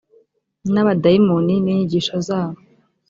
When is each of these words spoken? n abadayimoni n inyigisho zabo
n 0.73 0.75
abadayimoni 0.81 1.55
n 1.59 1.65
inyigisho 1.71 2.15
zabo 2.27 2.57